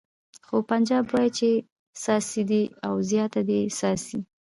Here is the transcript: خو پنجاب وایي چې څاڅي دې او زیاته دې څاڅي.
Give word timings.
خو 0.45 0.55
پنجاب 0.69 1.05
وایي 1.11 1.29
چې 1.37 1.49
څاڅي 2.01 2.41
دې 2.49 2.63
او 2.87 2.93
زیاته 3.09 3.41
دې 3.49 3.59
څاڅي. 3.79 4.19